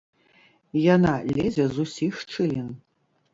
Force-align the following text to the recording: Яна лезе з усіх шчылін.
Яна 0.95 1.11
лезе 1.35 1.67
з 1.75 1.85
усіх 1.85 2.17
шчылін. 2.23 2.73